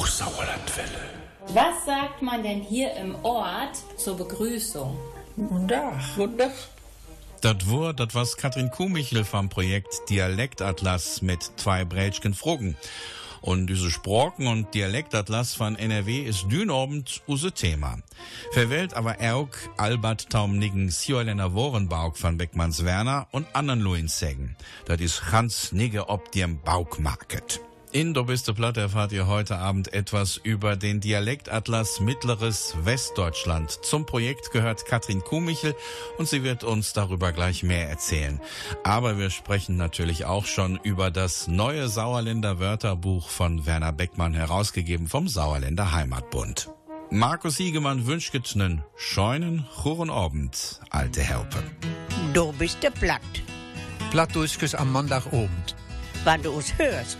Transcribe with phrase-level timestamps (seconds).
[0.00, 1.10] Hochsauerlandwelle.
[1.48, 4.98] Was sagt man denn hier im Ort zur Begrüßung?
[5.36, 5.92] Guten Tag.
[6.16, 6.52] Guten Tag.
[7.42, 12.78] Das war, das was Katrin Kuhmichel vom Projekt Dialektatlas mit zwei Brätschken Fruggen.
[13.42, 17.98] Und diese Sprachen und Dialektatlas von NRW ist dünobend unser Thema.
[18.52, 24.56] Verwählt aber auch Albert Taumnigen Sjolener Worenbauk von Beckmanns Werner und anderen Luinsägen.
[24.86, 27.60] Das ist Hans Nigge ob dem Baukmarket.
[27.92, 33.68] In Do bist du platt erfahrt ihr heute Abend etwas über den Dialektatlas Mittleres Westdeutschland.
[33.82, 35.74] Zum Projekt gehört Katrin Kuhmichel
[36.16, 38.40] und sie wird uns darüber gleich mehr erzählen.
[38.84, 45.08] Aber wir sprechen natürlich auch schon über das neue Sauerländer Wörterbuch von Werner Beckmann herausgegeben
[45.08, 46.70] vom Sauerländer Heimatbund.
[47.10, 51.60] Markus Hiegemann wünscht nen scheunen, churen Abend, alte Helpe.
[52.34, 53.20] Du bist der Platt.
[54.12, 55.74] Platt durchges am Montagabend.
[56.22, 57.18] Wann du uns hörst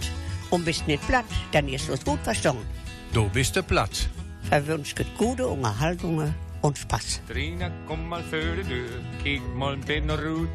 [0.50, 2.66] und bist nicht platt, dann ist es gut verstanden.
[3.12, 4.08] Du bist der Platt.
[4.48, 7.20] Verwünscht gute Unterhaltungen und Spaß.
[7.28, 10.48] Trina, kom mal voor de deur, kijk mal binnenroet.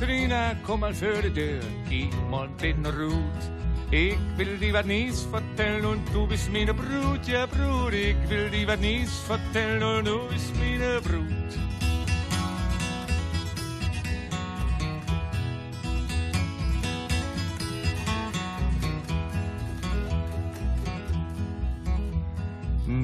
[0.00, 3.50] Trina, kom mal voor de deur, kijk mal binnenroet.
[3.90, 7.92] Ik wil die wat nieuws vertellen und du bist meine Brut, ja Brut.
[7.92, 11.71] Ik wil die wat nieuws vertellen und du bist meine Brut.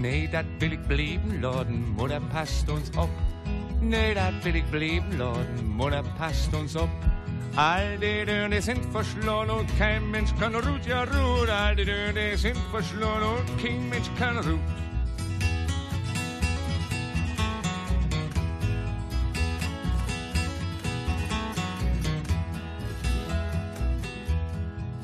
[0.00, 3.10] Nee, dat wil ik blijven laden, moeder past ons op.
[3.80, 6.88] Nee, dat wil ik blijven laden, moeder past ons op.
[7.54, 11.48] Al die die sind verschlossen und kein Mensch kann ruht, ja ruht.
[11.48, 14.60] Al die die sind verschlossen und kein Mensch kann ruht.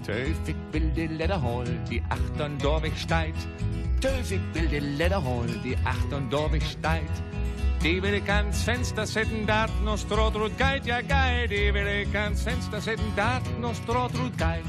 [0.02, 3.48] Töf, ik wil die Leder holen, die achtern Dorwig steigt.
[4.04, 7.22] Töf, ik wil die Leder holen, die achtern Dorwig steigt.
[7.78, 11.50] Die will ich ans Fenster setzen, dat noch Strotrut geit, ja geit.
[11.50, 14.64] Die will ich ans Fenster setzen, dat noch Strotrut geit.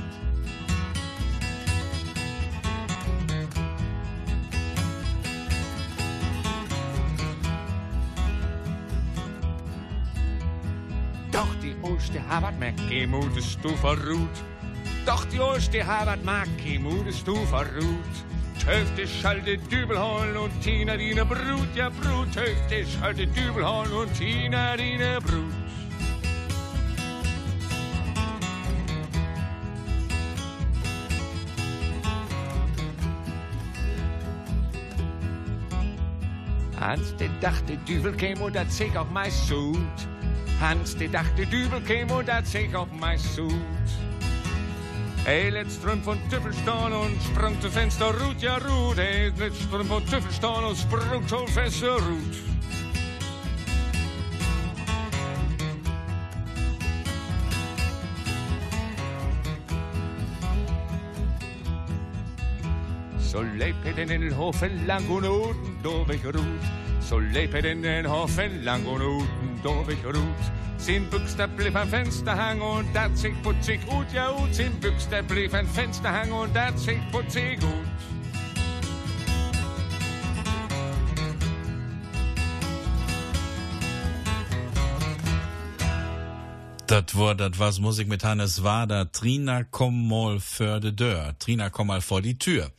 [11.31, 14.43] Doch die Oste Harvard Mackie mutest du verruht.
[15.05, 18.34] Doch die Oste Harvard Mackie mutest du verruht.
[18.65, 22.33] Töfte schalte Dübelhorn und Tina dine Brut, ja Brut.
[22.33, 25.53] Töfte schalte Dübelhorn und Tina dine Brut.
[36.79, 39.77] Hans, der dachte, Dübel käm und dat zeig auf mein Sud.
[40.59, 43.53] Hans, der dachte, Dübel käm und dat zeig auf mein Sud.
[45.25, 48.97] Hij let strøm von Tüffelstein und sprang zum Fenster, Ruth, ja Ruth.
[48.97, 52.37] Hij let strøm von Tüffelstein und sprang zum Fenster, Ruth.
[63.19, 66.69] Så løp den en hofen lang og uten dårlig rot.
[67.01, 70.54] Så løp den en hofen lang og uten dårlig rot.
[70.85, 74.53] Sin Büchster blieb ein Fensterhang und dat sich putzig gut, ja ut.
[74.53, 77.87] Sin Büchster blieb ein Fensterhang und dat sich putzig gut.
[86.85, 89.11] Das war das was Musik mit Hannes Wader.
[89.11, 91.33] Trina, komm mal für de Deur.
[91.39, 92.71] Trina, komm mal vor die Tür.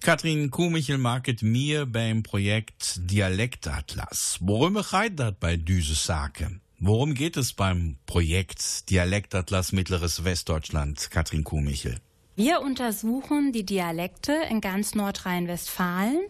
[0.00, 4.38] Katrin Kuhmichel market mir beim Projekt Dialektatlas.
[4.42, 6.60] Worum geht das bei düse Sake?
[6.78, 11.96] Worum geht es beim Projekt Dialektatlas Mittleres Westdeutschland, Katrin Kuhmichel?
[12.34, 16.20] Wir untersuchen die Dialekte in ganz Nordrhein-Westfalen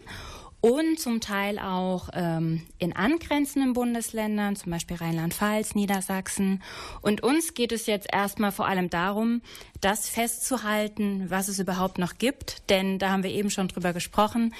[0.61, 6.63] und zum Teil auch ähm, in angrenzenden Bundesländern, zum Beispiel Rheinland-Pfalz, Niedersachsen.
[7.01, 9.41] Und uns geht es jetzt erstmal vor allem darum,
[9.81, 12.69] das festzuhalten, was es überhaupt noch gibt.
[12.69, 14.53] Denn da haben wir eben schon drüber gesprochen.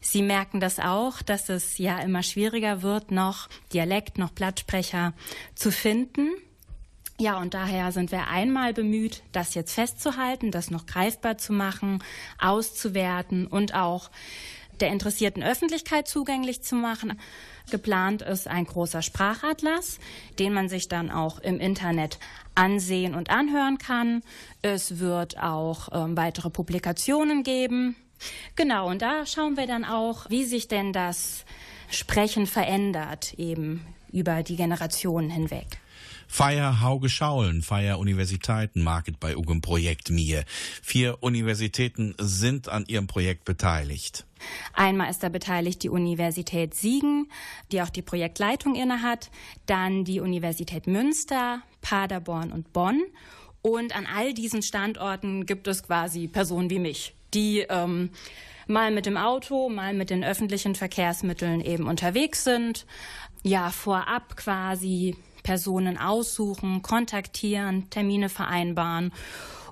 [0.00, 5.12] Sie merken das auch, dass es ja immer schwieriger wird, noch Dialekt, noch Blattsprecher
[5.54, 6.30] zu finden.
[7.20, 12.02] Ja, und daher sind wir einmal bemüht, das jetzt festzuhalten, das noch greifbar zu machen,
[12.40, 14.10] auszuwerten und auch
[14.80, 17.18] der interessierten Öffentlichkeit zugänglich zu machen.
[17.70, 19.98] Geplant ist ein großer Sprachatlas,
[20.38, 22.18] den man sich dann auch im Internet
[22.54, 24.22] ansehen und anhören kann.
[24.62, 27.96] Es wird auch ähm, weitere Publikationen geben.
[28.56, 31.44] Genau, und da schauen wir dann auch, wie sich denn das
[31.90, 35.78] Sprechen verändert, eben über die Generationen hinweg.
[36.34, 40.44] Feier Hauge Schaulen, Feier Universitäten market bei Ugem Projekt mir.
[40.82, 44.26] Vier Universitäten sind an ihrem Projekt beteiligt.
[44.72, 47.28] Einmal ist da beteiligt die Universität Siegen,
[47.70, 49.30] die auch die Projektleitung innehat,
[49.66, 53.00] dann die Universität Münster, Paderborn und Bonn.
[53.62, 58.10] Und an all diesen Standorten gibt es quasi Personen wie mich, die ähm,
[58.66, 62.86] mal mit dem Auto, mal mit den öffentlichen Verkehrsmitteln eben unterwegs sind.
[63.44, 69.12] Ja, vorab quasi Personen aussuchen, kontaktieren, Termine vereinbaren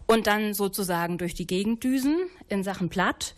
[0.06, 2.16] und dann sozusagen durch die Gegend düsen
[2.48, 3.34] in Sachen Platt.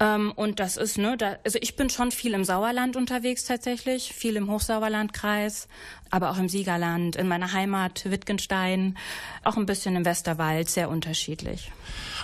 [0.00, 4.14] Ähm, und das ist, ne, da, also ich bin schon viel im Sauerland unterwegs tatsächlich,
[4.14, 5.68] viel im Hochsauerlandkreis,
[6.08, 8.96] aber auch im Siegerland, in meiner Heimat Wittgenstein,
[9.44, 11.70] auch ein bisschen im Westerwald, sehr unterschiedlich.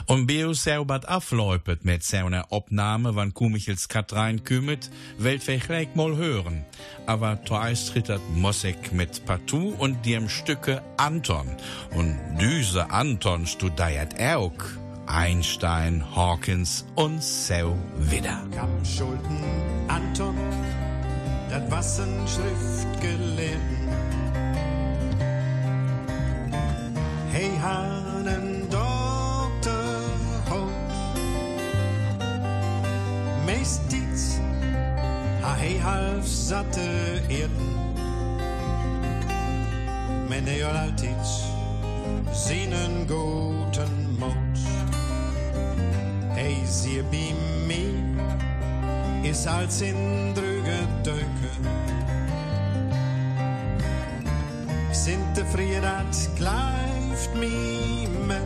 [0.07, 6.65] Und Beo Seubert afläupet mit seiner Obnahme, wann Kumichels Katrein kümmet, weltweg gleich mal hören.
[7.05, 11.47] Aber zuerst tritt Mosek mit Partout und dem Stücke Anton.
[11.91, 14.86] Und diese Anton studiert auch.
[15.07, 18.43] Einstein, Hawkins und so wieder.
[18.51, 19.43] Kampfschulden,
[19.89, 20.37] Anton,
[21.49, 23.89] das Wassen Schriftgelehrten.
[27.33, 28.67] Hey, Hanen,
[30.51, 30.93] Holt.
[33.47, 34.41] Meist dies,
[35.43, 37.75] ha hey half satte Erden.
[40.29, 41.25] Men er alltid
[42.33, 44.86] sinen guten Mut.
[46.37, 47.33] Hey, sie bei
[47.67, 47.95] mir
[49.25, 51.51] ist als in drüge Döke.
[54.93, 58.43] Sind de Friedat gleift mi men.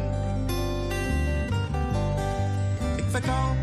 [2.96, 3.56] Ich verkauf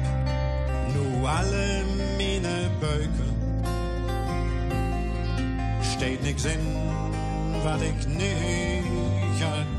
[0.93, 1.85] nu alle
[2.17, 3.27] meine Böke.
[5.81, 6.59] Steht nix in,
[7.63, 9.76] wat ich nicht erkenn.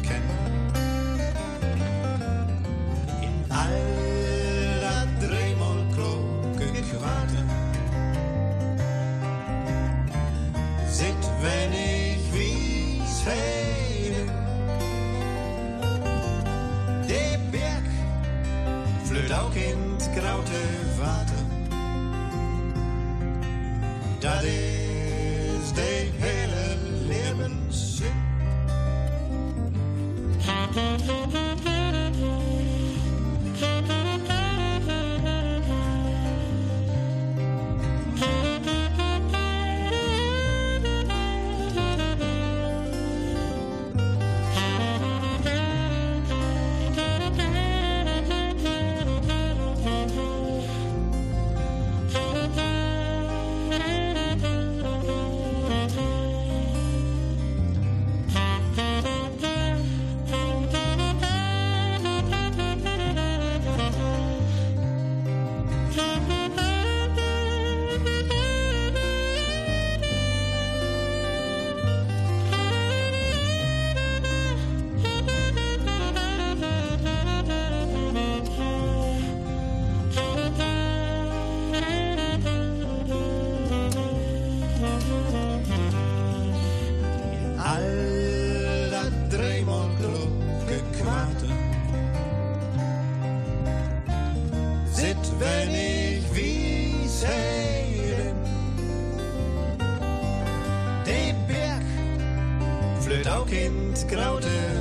[103.65, 104.78] In graute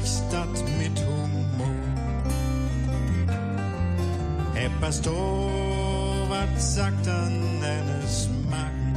[0.00, 1.74] du drechst dat mit Humor.
[4.54, 8.96] Herr Pastor, was sagt an eines Magen?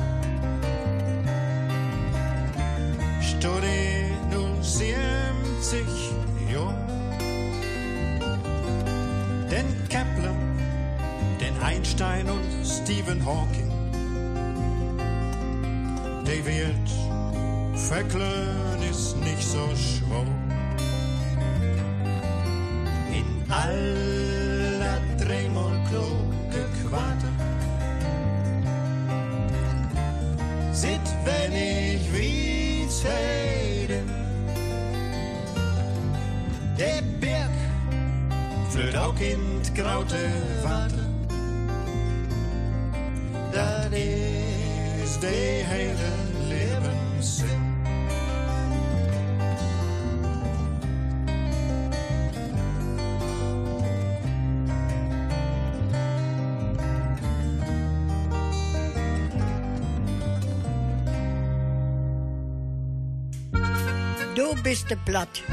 [3.22, 5.86] Studie nun 70
[6.52, 6.74] Jahr.
[9.52, 10.36] Den Kepler,
[11.40, 13.72] den Einstein und Stephen Hawking.
[16.26, 16.90] Die Welt
[17.76, 20.03] verklön ist nicht so schwer.
[30.84, 34.08] zit wenn ich wies heiden.
[36.78, 37.56] Der Berg
[38.70, 40.24] flöht auch in graute
[40.62, 41.08] Water.
[43.54, 46.12] Das ist der heile
[46.50, 47.53] Lebenssinn.
[64.64, 65.44] Bist de platt.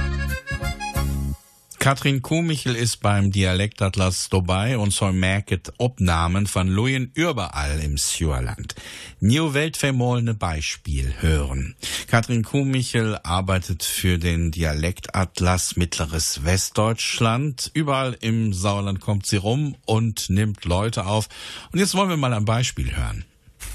[1.81, 8.75] Katrin Kuhmichel ist beim Dialektatlas dabei und soll merket Obnahmen von Lujen überall im Sjöerland.
[9.19, 11.75] New weltvermohlene Beispiel hören.
[12.07, 17.71] Katrin Kuhmichel arbeitet für den Dialektatlas Mittleres Westdeutschland.
[17.73, 21.29] Überall im Sauerland kommt sie rum und nimmt Leute auf.
[21.73, 23.25] Und jetzt wollen wir mal ein Beispiel hören.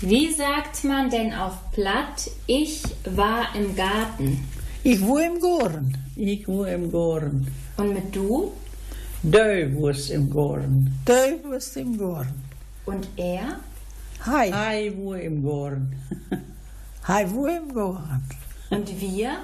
[0.01, 4.45] Wie sagt man denn auf Platt, ich war im Garten?
[4.87, 5.97] Ich wohne im Goren.
[6.15, 7.47] Ich wohne im Goren.
[7.77, 8.51] Und mit du?
[9.23, 10.99] Du wohnst im Goren.
[11.03, 11.13] Du
[11.43, 12.31] wohnst im Goren.
[12.85, 13.61] Und er?
[14.19, 14.51] Hi.
[14.51, 15.95] Hi wohne im Goren.
[17.05, 18.21] Hi wohne im Goren.
[18.69, 19.37] Und wir?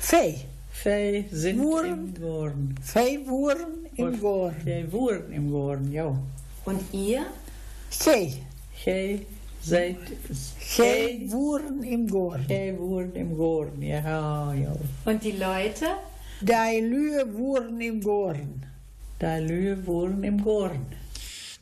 [0.00, 0.34] Fee.
[0.82, 1.92] Wij sind Woeren.
[1.92, 2.74] im Goren.
[2.82, 4.56] Fee woeren im Goren.
[4.64, 6.18] Jij woont im Goren, ja.
[6.64, 7.26] Und ihr?
[7.90, 8.42] Fee.
[8.84, 9.26] Jij
[9.60, 9.98] zijt...
[10.58, 12.44] Gij woeren im Goren.
[12.48, 14.72] Jij woont im Goren, ja, ja.
[15.04, 15.96] Und die Leute?
[16.40, 18.64] Die Lüe woeren im Goren.
[19.20, 20.86] Da Lühe wohnen im Goren.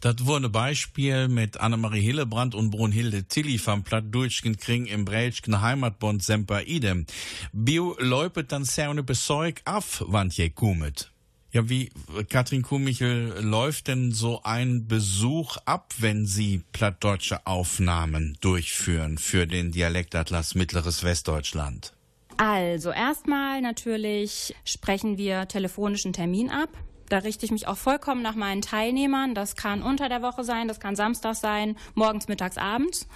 [0.01, 5.61] Das wurde ein Beispiel mit Annemarie Hillebrand und Brunhilde Tilly vom Plattdeutschen Kring im Brelschen
[5.61, 7.07] Heimatbund Semper Idem.
[7.53, 11.11] Bio läupet dann sehr eine Besäug auf, wann je kumet.
[11.51, 11.91] Ja, wie
[12.29, 19.73] Katrin Kuhmichel läuft denn so ein Besuch ab, wenn Sie plattdeutsche Aufnahmen durchführen für den
[19.73, 21.95] Dialektatlas Mittleres Westdeutschland?
[22.37, 26.69] Also, erstmal natürlich sprechen wir telefonischen Termin ab.
[27.09, 29.35] Da richte ich mich auch vollkommen nach meinen Teilnehmern.
[29.35, 33.09] Das kann unter der Woche sein, das kann Samstag sein, morgens, mittags, abends.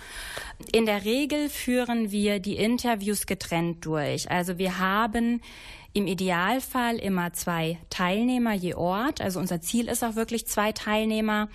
[0.72, 4.30] In der Regel führen wir die Interviews getrennt durch.
[4.30, 5.42] Also wir haben
[5.92, 9.20] im Idealfall immer zwei Teilnehmer je Ort.
[9.20, 11.48] Also unser Ziel ist auch wirklich zwei Teilnehmer.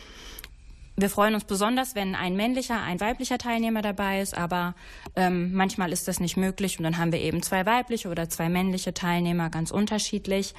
[0.95, 4.73] Wir freuen uns besonders, wenn ein männlicher, ein weiblicher Teilnehmer dabei ist, aber
[5.15, 8.49] ähm, manchmal ist das nicht möglich und dann haben wir eben zwei weibliche oder zwei
[8.49, 10.55] männliche Teilnehmer, ganz unterschiedlich.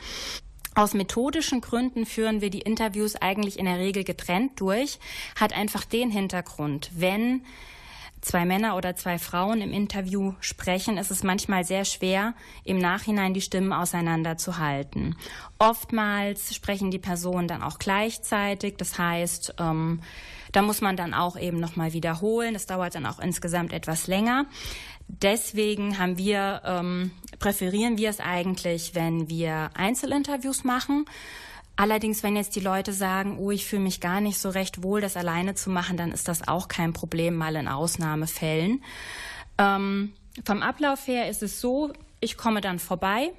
[0.77, 5.01] Aus methodischen Gründen führen wir die Interviews eigentlich in der Regel getrennt durch,
[5.35, 7.43] hat einfach den Hintergrund, wenn
[8.21, 12.35] zwei Männer oder zwei Frauen im Interview sprechen, ist es manchmal sehr schwer,
[12.65, 15.17] im Nachhinein die Stimmen auseinanderzuhalten.
[15.59, 20.01] Oftmals sprechen die Personen dann auch gleichzeitig, das heißt, ähm,
[20.53, 22.55] da muss man dann auch eben nochmal wiederholen.
[22.55, 24.47] Das dauert dann auch insgesamt etwas länger.
[25.09, 31.07] Deswegen haben wir, ähm, präferieren wir es eigentlich, wenn wir Einzelinterviews machen.
[31.81, 35.01] Allerdings, wenn jetzt die Leute sagen, oh, ich fühle mich gar nicht so recht wohl,
[35.01, 38.83] das alleine zu machen, dann ist das auch kein Problem, mal in Ausnahmefällen.
[39.59, 40.13] Ähm,
[40.45, 43.31] vom Ablauf her ist es so, ich komme dann vorbei.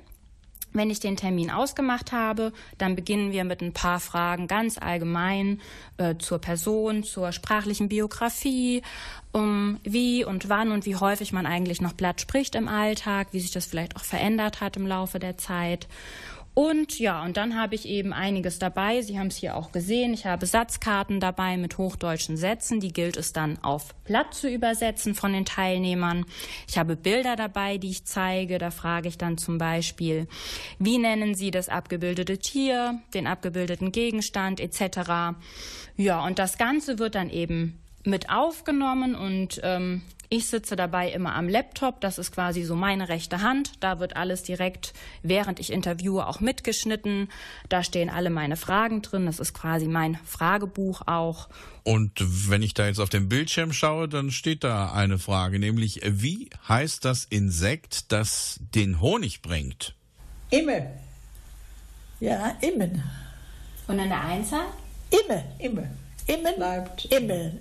[0.72, 5.60] Wenn ich den Termin ausgemacht habe, dann beginnen wir mit ein paar Fragen ganz allgemein
[5.98, 8.84] äh, zur Person, zur sprachlichen Biografie,
[9.34, 13.41] um wie und wann und wie häufig man eigentlich noch Blatt spricht im Alltag, wie
[13.41, 15.89] sich das vielleicht auch verändert hat im Laufe der Zeit.
[16.53, 19.01] Und ja, und dann habe ich eben einiges dabei.
[19.01, 20.13] Sie haben es hier auch gesehen.
[20.13, 22.79] Ich habe Satzkarten dabei mit hochdeutschen Sätzen.
[22.79, 26.25] Die gilt es dann auf Blatt zu übersetzen von den Teilnehmern.
[26.68, 28.58] Ich habe Bilder dabei, die ich zeige.
[28.58, 30.27] Da frage ich dann zum Beispiel,
[30.79, 35.38] wie nennen Sie das abgebildete Tier, den abgebildeten Gegenstand etc.
[35.96, 40.01] Ja, und das Ganze wird dann eben mit aufgenommen und ähm,
[40.32, 43.72] ich sitze dabei immer am Laptop, das ist quasi so meine rechte Hand.
[43.80, 44.94] Da wird alles direkt,
[45.24, 47.30] während ich interviewe, auch mitgeschnitten.
[47.68, 49.26] Da stehen alle meine Fragen drin.
[49.26, 51.50] Das ist quasi mein Fragebuch auch.
[51.84, 52.12] Und
[52.50, 56.52] wenn ich da jetzt auf den Bildschirm schaue, dann steht da eine Frage, nämlich wie
[56.68, 59.96] heißt das Insekt, das den Honig bringt?
[60.52, 60.86] Immer.
[62.20, 63.02] Ja, Immen.
[63.88, 64.66] Und in der Einzahl?
[65.10, 65.44] Imme.
[65.58, 65.88] Immer.
[66.28, 66.56] Immen.
[66.56, 67.06] Bleibt.
[67.06, 67.60] Immen.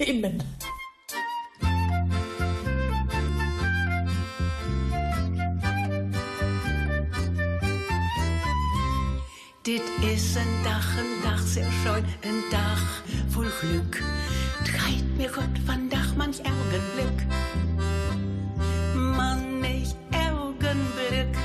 [0.00, 0.42] Immen.
[9.68, 14.02] Dit is een dag, een dag sehr schön, een dag vol Glück.
[14.64, 17.26] Treibt mir Gott vandaag manch Augenblick.
[18.94, 21.36] Manch Augenblick.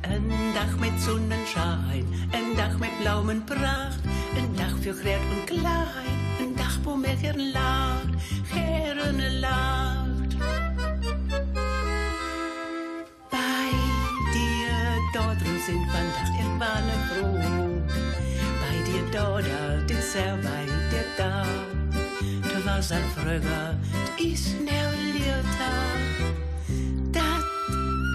[0.00, 4.00] Een dag met Sonnenschein, een dag met blauwen Pracht.
[4.36, 8.14] Een dag für groot und klein, een dag mir gern lacht,
[8.52, 10.13] gerne lacht.
[15.66, 17.64] Bei dir dort drin sind vandaag in Wanne froh.
[20.14, 21.46] er bij dit dag.
[22.54, 26.32] Er was al vroeger, het is nou later.
[27.10, 27.44] Dat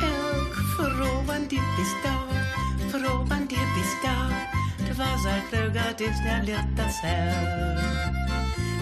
[0.01, 4.31] elk vrouw van die bestaat, vrouw van die bestaat.
[4.87, 7.81] Er was al vroeger, het is nou later zelf.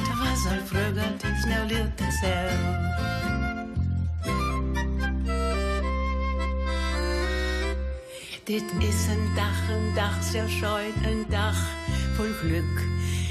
[0.10, 3.26] Er was al vroeger, het is nou later zelf.
[8.48, 11.58] Dit is een dag, een dag zeer schön, een dag
[12.16, 12.86] vol geluk.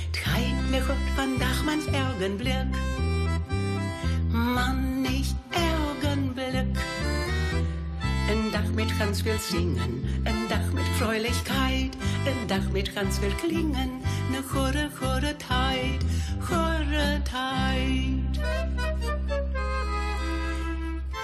[0.07, 2.77] Het gaat mir gut vandaag, manch Augenblick.
[4.29, 6.79] Man, nicht Augenblick.
[8.29, 11.97] Ein Dach mit ganz viel Singen, ein Dach mit Freulichkeit,
[12.27, 13.91] ein Dach mit ganz viel Klingen,
[14.31, 16.05] ne chore, chore Zeit,
[16.49, 18.96] chore Zeit.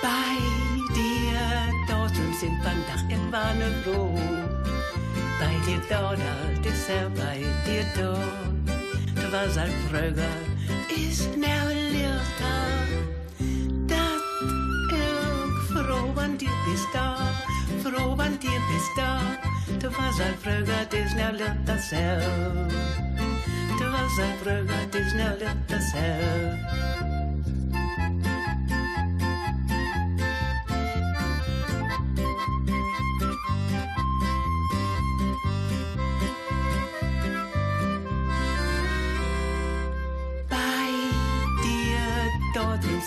[0.02, 0.36] Bei
[0.94, 1.38] dir
[1.86, 4.12] dort sind vandaag en wanne bro.
[5.38, 8.70] Bij dir dort, het is er bij dir dort.
[9.14, 10.38] Er was al vroeger,
[10.88, 12.88] is nou later.
[13.86, 14.22] Dat
[14.90, 17.44] elk vrouw van dir bestaat,
[17.82, 19.38] vrouw van dir bestaat.
[19.82, 22.72] Er was al vroeger, het is nou later zelf.
[23.80, 25.12] Er was al vroeger, het is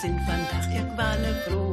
[0.01, 1.71] sind vandaag ik wanne vrouw.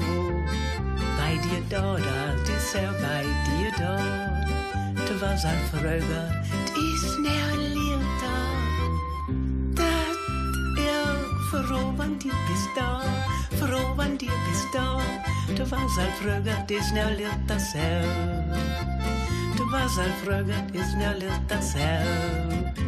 [1.17, 4.51] Bij dir dort, het is er bij dir dort.
[4.99, 8.53] Het was al vroeger, het is nou later.
[9.75, 10.17] Dat
[10.77, 13.05] elk vrouw van dir bestaat,
[13.49, 15.03] vrouw van dir bestaat.
[15.47, 18.57] Het was al vroeger, het is nou later zelf.
[19.51, 22.82] Het was al vroeger, het is nou later zelf.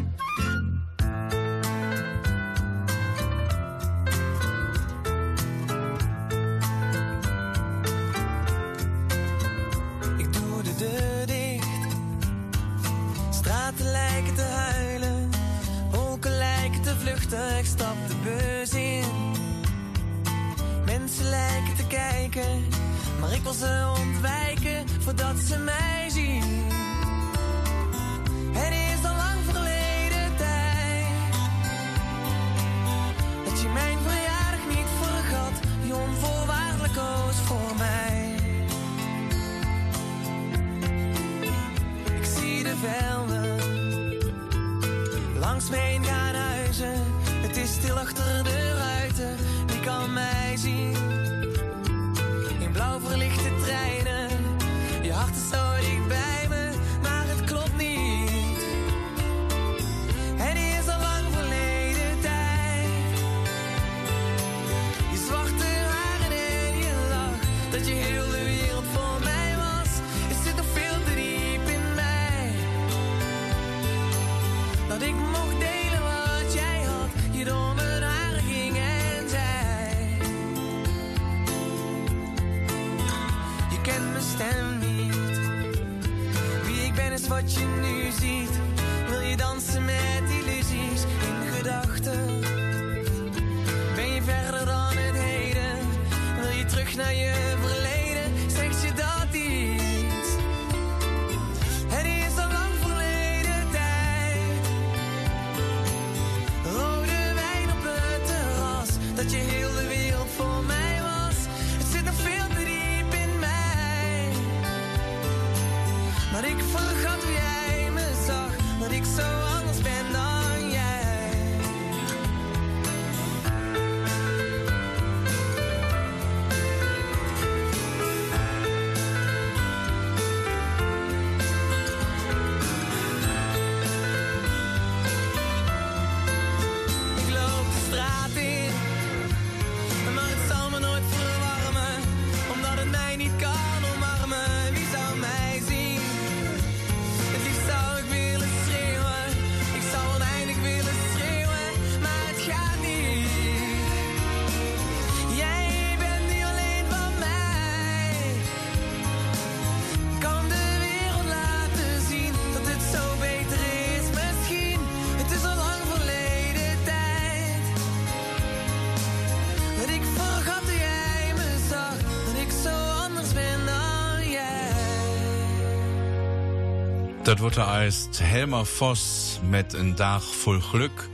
[177.35, 181.11] Dat wordt eist Helmer Voss met een dag vol Glück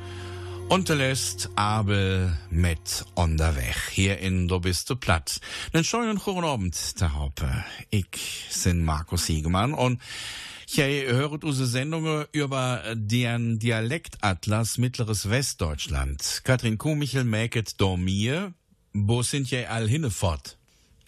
[0.68, 3.76] und der lässt Abel mit on der Weg.
[3.90, 5.40] Hier in Do bist du platt.
[5.72, 7.64] Den schönen guten Abend, der Haupe.
[7.88, 9.98] Ich bin Markus Siegemann und
[10.66, 16.42] Jij hört unsere Sendungen über den Dialektatlas Mittleres Westdeutschland.
[16.44, 18.52] Katrin Kumichel mäket Dormier.
[18.92, 20.58] Wo sind jij all hinnefort?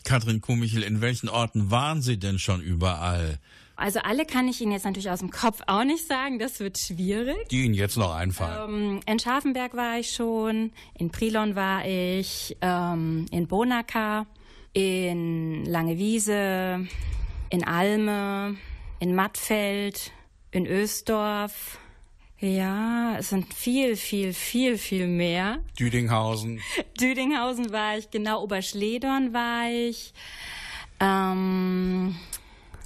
[0.04, 3.38] Katrin Kumichel, in welchen Orten waren Sie denn schon überall?
[3.82, 6.78] Also alle kann ich Ihnen jetzt natürlich aus dem Kopf auch nicht sagen, das wird
[6.78, 7.48] schwierig.
[7.50, 8.72] Die Ihnen jetzt noch einfallen.
[8.72, 14.26] Ähm, in Scharfenberg war ich schon, in Prilon war ich, ähm, in Bonaka,
[14.72, 16.86] in Langewiese,
[17.50, 18.54] in Alme,
[19.00, 20.12] in Mattfeld,
[20.52, 21.80] in Ösdorf.
[22.38, 25.58] Ja, es sind viel, viel, viel, viel mehr.
[25.76, 26.60] Düdinghausen.
[27.00, 30.14] Düdinghausen war ich, genau, Oberschledorn war ich.
[31.00, 32.14] Ähm,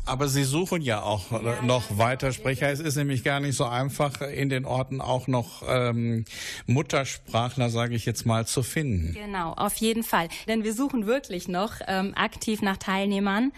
[0.07, 1.99] aber Sie suchen ja auch ja, noch.
[1.99, 2.71] Weitersprecher.
[2.71, 6.25] Es ist nämlich gar nicht so einfach, in den Orten auch noch ähm,
[6.67, 9.15] Muttersprachler, sage ich jetzt mal, zu finden.
[9.15, 10.29] Genau, auf jeden Fall.
[10.49, 13.53] Denn wir suchen wirklich noch ähm, aktiv nach Teilnehmern.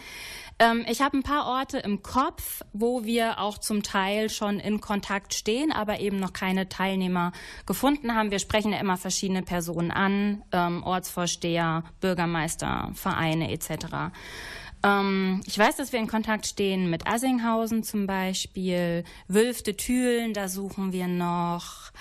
[0.58, 4.80] Ähm, ich habe ein paar Orte im Kopf, wo wir auch zum Teil schon in
[4.80, 7.32] Kontakt stehen, aber eben noch keine Teilnehmer
[7.66, 8.30] gefunden haben.
[8.30, 14.10] Wir sprechen ja immer verschiedene Personen an, ähm, Ortsvorsteher, Bürgermeister, Vereine etc.
[14.82, 20.48] Ähm, ich weiß, dass wir in Kontakt stehen mit Assinghausen zum Beispiel, Wülfte Thülen, da
[20.48, 21.92] suchen wir noch.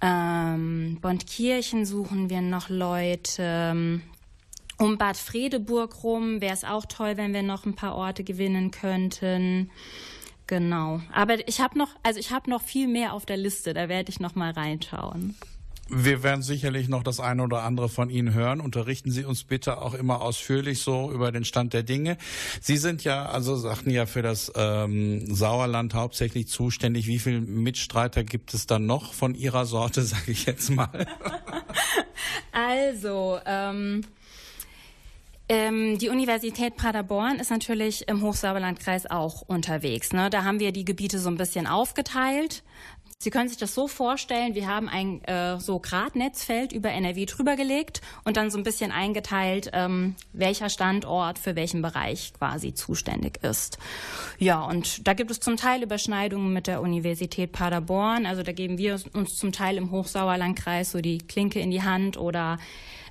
[0.00, 4.00] Ähm, Bondkirchen suchen wir noch Leute.
[4.78, 8.70] Um Bad Fredeburg rum wäre es auch toll, wenn wir noch ein paar Orte gewinnen
[8.70, 9.70] könnten.
[10.46, 11.00] Genau.
[11.12, 13.72] Aber ich habe noch, also ich habe noch viel mehr auf der Liste.
[13.72, 15.34] Da werde ich noch mal reinschauen.
[15.88, 18.60] Wir werden sicherlich noch das eine oder andere von Ihnen hören.
[18.60, 22.16] Unterrichten Sie uns bitte auch immer ausführlich so über den Stand der Dinge.
[22.60, 27.06] Sie sind ja, also sagten ja für das ähm, Sauerland hauptsächlich zuständig.
[27.06, 31.06] Wie viele Mitstreiter gibt es dann noch von Ihrer Sorte, sage ich jetzt mal?
[32.52, 34.02] also, ähm,
[35.48, 40.12] ähm, die Universität Paderborn ist natürlich im Hochsauerlandkreis auch unterwegs.
[40.12, 40.28] Ne?
[40.28, 42.64] Da haben wir die Gebiete so ein bisschen aufgeteilt.
[43.18, 47.56] Sie können sich das so vorstellen, wir haben ein äh, so Gradnetzfeld über NRW drüber
[47.56, 53.42] gelegt und dann so ein bisschen eingeteilt, ähm, welcher Standort für welchen Bereich quasi zuständig
[53.42, 53.78] ist.
[54.38, 58.26] Ja, und da gibt es zum Teil Überschneidungen mit der Universität Paderborn.
[58.26, 62.18] Also da geben wir uns zum Teil im Hochsauerlandkreis so die Klinke in die Hand
[62.18, 62.58] oder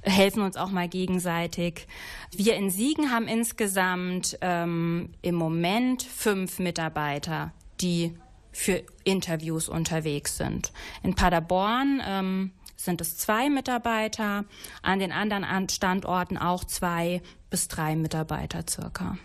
[0.04, 1.88] helfen uns auch mal gegenseitig.
[2.32, 8.16] Wir in Siegen haben insgesamt ähm, im Moment fünf Mitarbeiter, die
[8.56, 10.72] für Interviews unterwegs sind.
[11.04, 14.46] In Paderborn ähm, sind es zwei Mitarbeiter,
[14.82, 19.18] an den anderen Standorten auch zwei bis drei Mitarbeiter circa.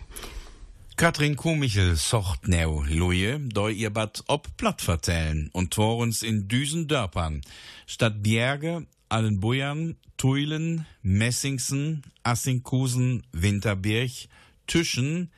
[0.96, 6.88] Katrin Kumichel socht neu Luje, doi ihr Bad ob platt vertellen und torens in Düsen
[6.88, 7.40] Dörpern.
[7.86, 14.28] Statt Bjerge, Allenbujern, Tuilen, Messingsen, Assingkusen, Winterbirch,
[14.66, 15.30] Tüschen,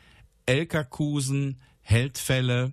[0.46, 2.72] Elkerkusen, Heldfälle,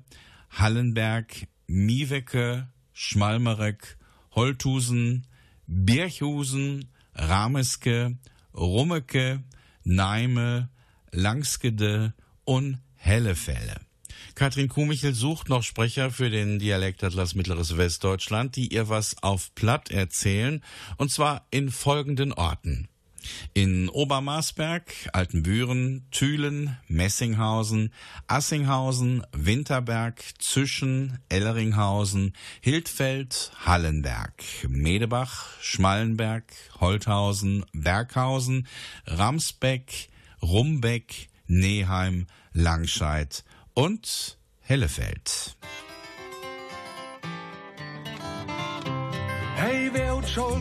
[0.50, 3.98] Hallenberg, Miewecke, Schmalmerek,
[4.32, 5.28] Holthusen,
[5.68, 8.18] Birchhusen, Rameske,
[8.54, 9.44] Rummeke,
[9.84, 10.70] Neime,
[11.12, 13.76] Langskede und Hellefälle.
[14.36, 19.92] Katrin Kumichel sucht noch Sprecher für den Dialektatlas Mittleres Westdeutschland, die ihr was auf Platt
[19.92, 20.64] erzählen,
[20.98, 22.88] und zwar in folgenden Orten.
[23.54, 27.92] In Obermarsberg, Altenbüren, Thülen, Messinghausen,
[28.28, 36.46] Assinghausen, Winterberg, Züschen, Elleringhausen, Hildfeld, Hallenberg, Medebach, Schmallenberg,
[36.80, 38.68] Holthausen, Berghausen,
[39.06, 40.10] Ramsbeck,
[40.42, 45.56] Rumbeck, Neheim, Langscheid und Hellefeld.
[49.60, 49.92] Hej,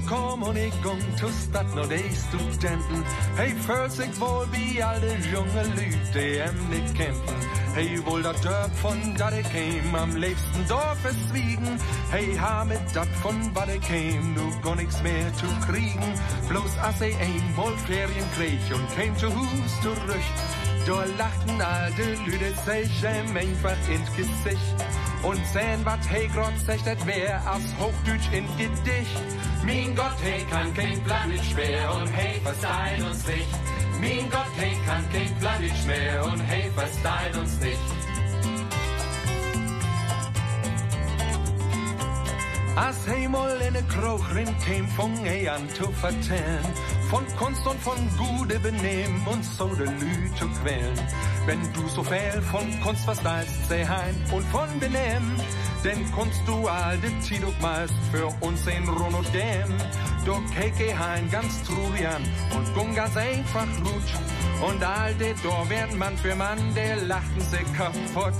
[0.08, 3.04] kom und ich kom till stad når de studenten.
[3.36, 7.36] Hej, føl sig wohl wie alle junge im nicht kämpfen.
[7.74, 10.98] Hey, wohl dat Dörp von da de käm, am liebsten Dorf
[11.32, 11.78] Wiegen.
[12.10, 16.12] Hey, ha mit dat von wa de käm, du gar nix mehr zu kriegen.
[16.48, 20.28] Bloß as ei einmal Ferien krieg und käm zu Hus zurück.
[20.88, 24.74] Da lachten alte Lüde sich einfach ins Gesicht.
[25.22, 26.30] Und sehen, wat hey
[26.66, 29.20] sagt, das wär aus Hochdeutsch in Gedicht.
[29.66, 33.48] Mein Gott, hey, kann kein Plan nicht schwer und hey, verstehen uns nicht.
[34.00, 37.78] Mein Gott, hey, kann kein Plan nicht mehr und hey, verstehen uns nicht.
[42.76, 46.64] Als Himmel in de Kroog rin käm, fong ei an zu vertellen.
[47.10, 50.98] Von Kunst und von gute Benehmen und so de Lü zu quälen.
[51.48, 55.40] wenn du so viel von Kunst verstehst, sei heim und von Benehmen,
[55.82, 59.72] denn Kunst du all de Tiduk meist für uns in Run und Gem.
[60.26, 62.22] Doch keke hein ganz truly an
[62.54, 64.68] und gung ganz einfach gut.
[64.68, 68.34] Und all de Dor werden Mann für Mann, der lachten sich kaputt.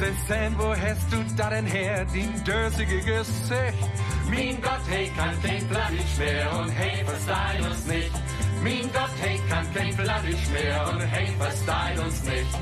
[0.00, 3.90] Se sen, wo hast du da denn her, din dösige Gesicht?
[4.30, 8.10] Mein Gott, hey, kann kein Plattisch mehr und hey, verstein uns nicht.
[8.62, 12.58] Mein Gott, hey, kann kein Plattisch mehr und hey, verstein uns nicht.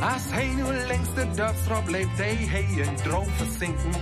[0.00, 3.92] Als hij nu längst de dörfstrop leeft, hij hij in droom versinken.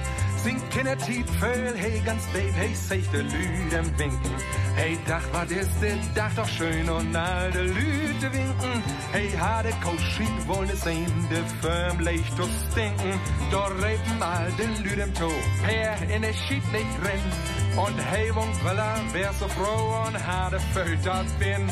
[0.42, 4.30] Zijn kindertiet veel, hij ganz babe, zegt de Lüden winken.
[4.74, 8.82] Hij dacht, wat is dit dag toch schön und all de Lüde winken.
[9.10, 13.20] Hij had de kooschiet wollen sehen, de firm leicht zu stinken.
[13.50, 15.30] Doch reipen all de Lüden to,
[15.62, 17.22] per in de schiet nicht renn.
[17.76, 21.70] Und hij wonk wella, wär so froh und had de fötert bin.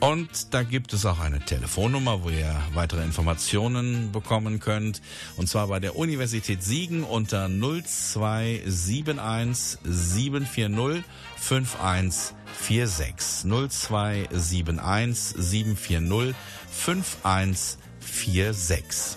[0.01, 5.01] Und da gibt es auch eine Telefonnummer, wo ihr weitere Informationen bekommen könnt.
[5.37, 11.05] Und zwar bei der Universität Siegen unter 0271 740
[11.49, 16.35] 51 46 0271 740
[16.71, 19.17] 5146.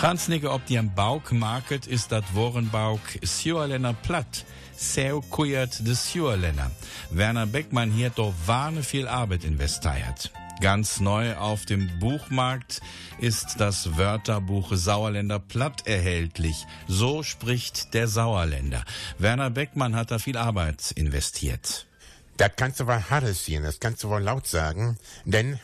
[0.00, 4.44] Hansnige ob die am Bauk market ist dat Worenbauk Sjuerländer platt.
[4.76, 6.70] Seu kujert des Sjuerländer.
[7.10, 10.32] Werner Beckmann hier doch warne viel Arbeit investiert.
[10.60, 12.80] Ganz neu auf dem Buchmarkt
[13.18, 16.66] ist das Wörterbuch Sauerländer Platt erhältlich.
[16.88, 18.84] So spricht der Sauerländer.
[19.18, 21.86] Werner Beckmann hat da viel Arbeit investiert.
[22.36, 25.60] Das kannst du wohl hart sehen, das kannst du wohl laut sagen, denn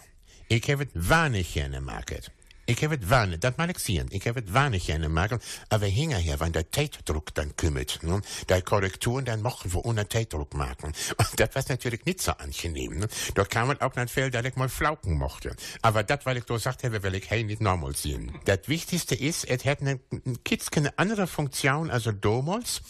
[0.48, 2.30] ich habe es wahnsinnig gerne market.
[2.66, 5.86] Ich habe es wahnsinnig, das mal ich sehen, ich habe es wahnsinnig gerne market, aber
[5.86, 10.92] hinterher, wenn der Zeitdruck dann kümmert, ne, der Korrekturen dann machen wir ohne Zeitdruck machen.
[11.16, 13.08] Und das war natürlich nicht so angenehm, ne.
[13.34, 15.56] Da kam man auch nicht viel, dass ich mal flauken mochte.
[15.80, 18.38] Aber das, weil ich da gesagt habe, will ich hey nicht normal sehen.
[18.44, 19.98] Das Wichtigste ist, es hat eine,
[20.44, 22.82] Kids keine andere Funktion, also damals,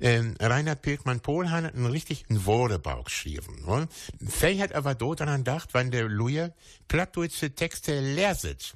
[0.00, 3.64] ähm, Reinhard Pilkmann-Pohl hat einen richtigen Wortebau geschrieben.
[3.66, 3.88] Ne?
[4.26, 6.52] Fey hat aber dort daran gedacht, wenn der Luje
[6.88, 8.74] plattdeutsche Texte leset.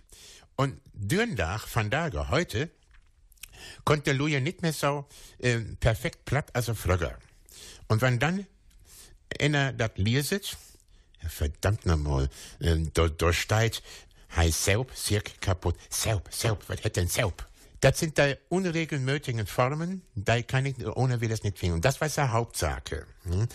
[0.56, 2.70] Und Dürndach von Dager heute
[3.84, 5.06] konnte Luje nicht mehr so
[5.38, 7.18] äh, perfekt platt, also flögger.
[7.88, 8.46] Und wenn dann
[9.40, 10.56] einer das leset,
[11.28, 12.28] verdammt nochmal,
[12.60, 13.82] äh, da, da steht,
[14.36, 17.46] heißt Selb, Sirk kaputt, Selb, Selb, was hätte denn Selb?
[17.84, 21.82] Das sind die unregelmäßigen Formen, da kann ich ohne will das nicht finden.
[21.82, 23.06] Das war seine Hauptsache.
[23.24, 23.46] Hm?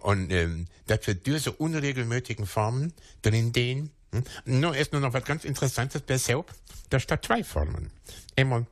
[0.00, 3.90] Und ähm, das für diese unregelmäßigen Formen drin den.
[4.12, 4.24] Hm?
[4.46, 6.50] Nur ist nur noch was ganz Interessantes bei Soap.
[6.88, 7.90] Da steht zwei Formen.
[8.36, 8.64] Einmal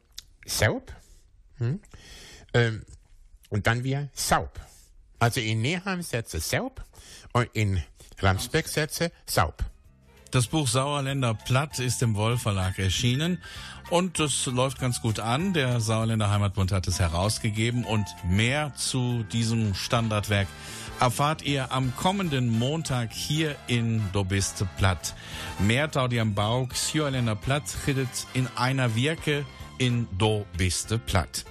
[0.46, 0.90] Soap
[1.58, 1.80] hm?
[2.54, 2.86] ähm,
[3.50, 4.58] und dann wieder Saup.
[5.18, 6.82] Also in Neheim setze Saup
[7.34, 7.82] und in
[8.18, 9.62] Ramsbeck setze Saup.
[10.30, 13.42] Das Buch Sauerländer Platt ist im Woll Verlag erschienen
[13.90, 15.52] und es läuft ganz gut an.
[15.52, 20.48] Der Sauerländer Heimatbund hat es herausgegeben und mehr zu diesem Standardwerk
[21.00, 25.14] erfahrt ihr am kommenden Montag hier in Dobiste Platt.
[25.58, 29.44] Mehr tauti am Bauch, Sauerländer Platt redet in einer Wirke
[29.78, 31.44] in Dobiste Platt.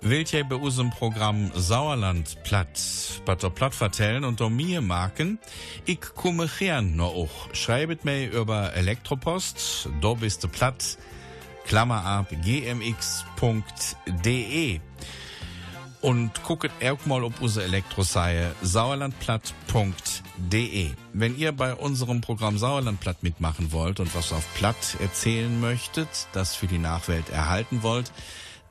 [0.00, 2.78] Wilt ihr bei unserem Programm Sauerland platt,
[3.24, 5.38] Batter platt vertellen und um mir marken?
[5.86, 7.54] Ich komme gern noch auch.
[7.54, 10.98] Schreibet mir über Elektropost, do bist platt,
[11.66, 12.80] Klammer ab, gmx.de.
[16.00, 20.90] Und gucket auch mal auf unsere Elektroseite sauerlandplatt.de.
[21.14, 26.54] Wenn ihr bei unserem Programm Sauerlandplatt mitmachen wollt und was auf Platt erzählen möchtet, das
[26.54, 28.12] für die Nachwelt erhalten wollt,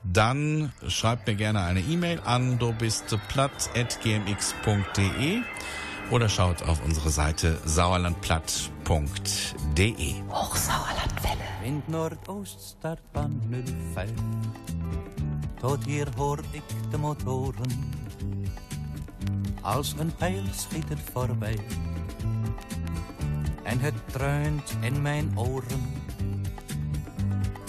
[0.04, 5.40] dann schreibt mir gerne eine E-Mail an du bist platt.gmx.de
[6.10, 10.14] oder schaut auf unsere Seite sauerlandplatt.de.
[10.28, 11.44] Hochsauerlandwelle.
[11.62, 13.40] Wind Noordoost staat van
[13.94, 14.10] 05.
[15.60, 17.92] Tot hier hoor ik de motoren.
[19.60, 21.58] Als een pijl schiet het voorbij.
[23.62, 25.92] En het dreunt in mijn oren.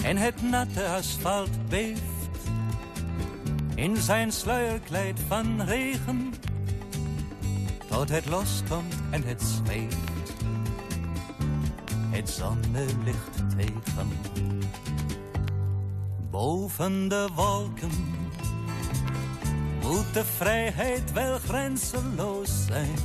[0.04, 2.02] En het natte asfalt beeft
[3.76, 6.34] in zijn sluierkleed van regen.
[7.96, 9.98] Tot het loskomt en het zweeft.
[12.10, 14.10] Het zonnelicht tegen.
[16.32, 17.92] Boven de wolken
[19.82, 22.96] moet de vrijheid wel grenzeloos zijn.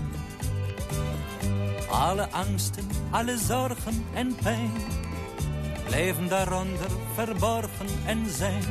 [1.90, 4.72] Alle angsten, alle zorgen en pijn
[5.86, 8.64] blijven daaronder verborgen en zijn.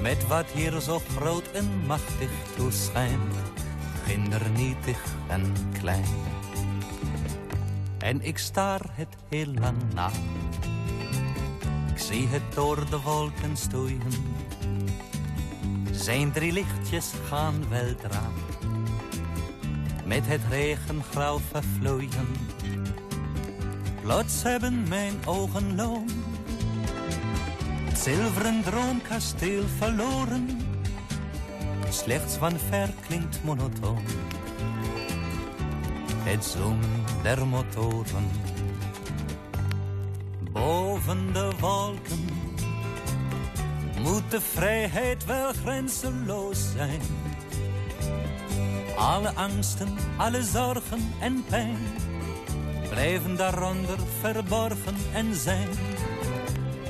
[0.00, 3.51] Met wat hier zo groot en machtig toeschijnt,
[4.06, 6.04] kindernietig en klein.
[7.98, 10.10] En ik staar het heel lang na.
[11.92, 14.12] Ik zie het door de wolken stoeien.
[15.90, 18.30] Zijn drie lichtjes gaan weldra.
[20.04, 22.28] Met het regengrauw vervloeien.
[24.00, 26.06] Plots hebben mijn ogen loom
[28.02, 30.61] zilveren droomkasteel verloren.
[32.02, 34.02] Slechts van ver klinkt monotoon.
[36.22, 38.30] Het zoomen der motoren.
[40.52, 42.24] Boven de wolken
[44.00, 47.00] moet de vrijheid wel grenzeloos zijn.
[48.96, 51.78] Alle angsten, alle zorgen en pijn
[52.88, 55.68] blijven daaronder verborgen en zijn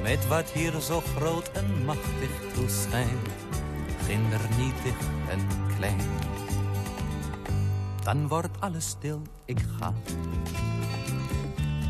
[0.02, 3.28] met wat hier zo groot en machtig toeschijnt,
[4.12, 4.96] kindernietig
[5.28, 5.40] en
[5.76, 6.00] klein.
[8.04, 9.92] Dan wordt alles stil, ik ga.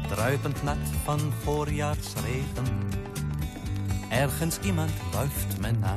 [0.09, 2.67] Druipend nat van voorjaarsregen.
[4.09, 5.97] Ergens iemand wuift me na.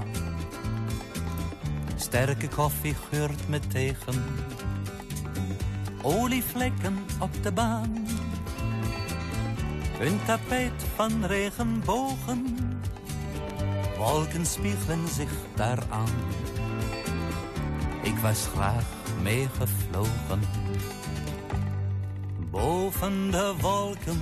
[1.95, 4.23] Sterke koffie geurt me tegen.
[6.01, 8.07] Olievlekken op de baan
[9.99, 12.64] een tapijt van regenbogen.
[14.05, 16.09] Wolken spiegelen zich daaraan.
[18.01, 18.83] Ik was graag
[19.21, 20.41] meegevlogen.
[22.51, 24.21] Boven de wolken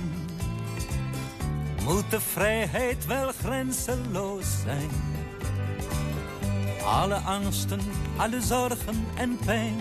[1.84, 4.90] moet de vrijheid wel grenzeloos zijn.
[6.84, 7.80] Alle angsten,
[8.16, 9.76] alle zorgen en pijn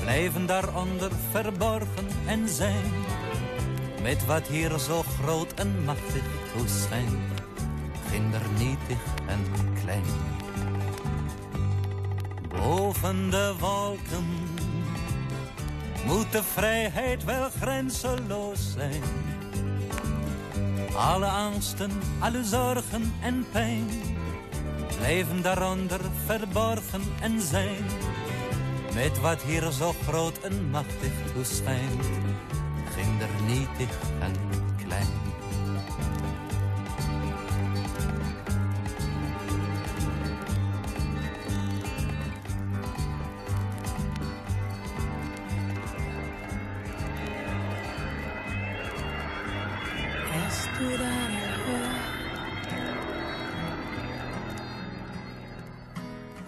[0.00, 2.92] blijven daaronder verborgen en zijn
[4.04, 6.22] met wat hier zo groot en machtig
[6.56, 7.33] toeschijnt,
[8.14, 9.40] kindernietig en
[9.82, 10.02] klein.
[12.48, 14.26] Boven de wolken
[16.06, 19.02] moet de vrijheid wel grenzeloos zijn.
[20.96, 23.86] Alle angsten, alle zorgen en pijn
[24.96, 27.84] blijven daaronder verborgen en zijn.
[28.94, 32.04] Met wat hier zo groot en machtig toeschijnt
[32.96, 34.53] kindernietig en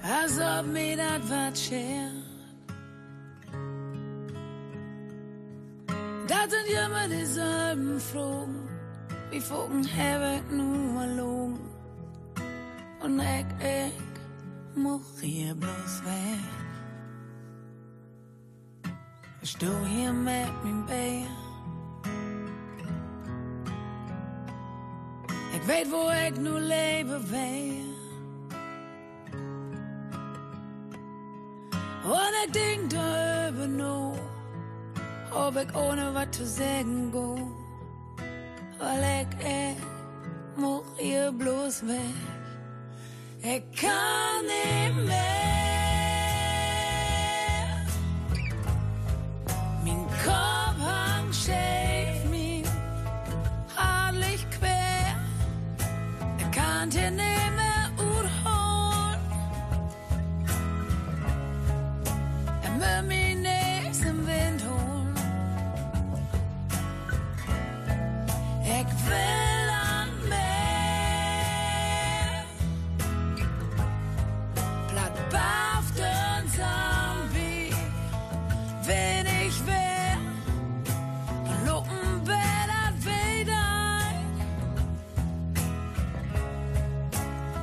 [0.03, 2.27] Als ob mir das was schert.
[6.29, 8.69] Dat sind immer dieselben Flogen,
[9.31, 11.59] wie Vogel heb ik nu along.
[13.03, 13.93] Und ik, ik,
[14.75, 16.41] mocht hier bloß weg.
[19.43, 21.36] Ich sto hier mit mijn Bär.
[25.77, 27.85] Weet wo ik nu leven wil.
[32.05, 34.19] Und ich denk darüber nur,
[35.33, 37.37] ob ich ohne was zu sagen go.
[38.79, 39.77] Weil ich, ich
[40.57, 42.15] muss hier bloß weg.
[43.43, 45.46] Ich kann nicht mehr.
[56.89, 57.36] Ich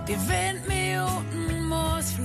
[0.06, 2.18] Windminuten muss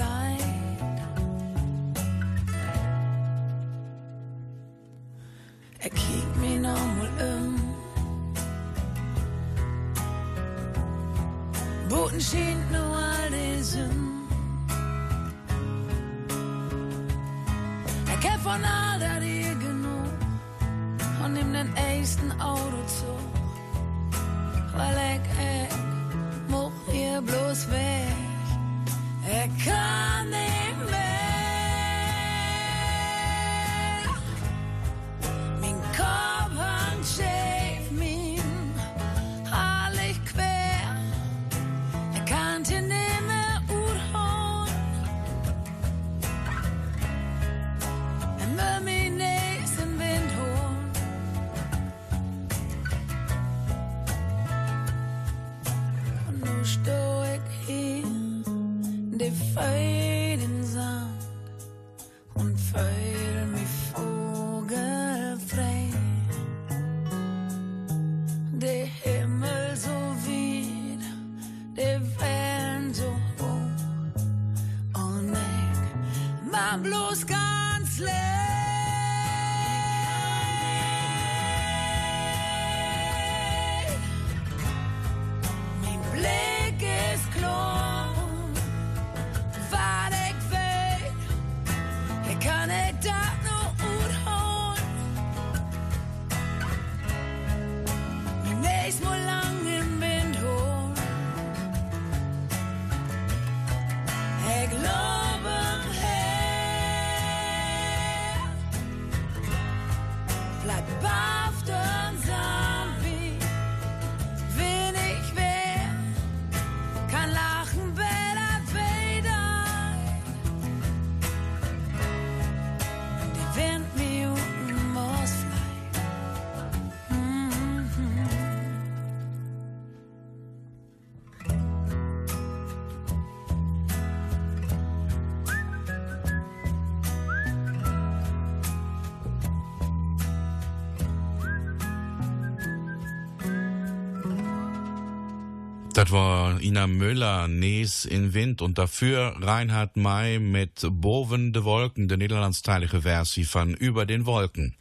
[145.98, 152.06] Das war Ina Müller, Nees in Wind und dafür Reinhard May mit Boven de Wolken,
[152.06, 154.76] der niederlandsteilige Versie von Über den Wolken.